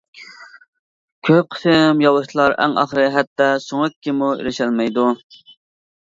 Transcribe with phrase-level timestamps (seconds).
[1.27, 5.05] كۆپ قىسىم ياۋ ئىتلار ئەڭ ئاخىرى ھەتتا سۆڭەككىمۇ ئېرىشەلمەيدۇ.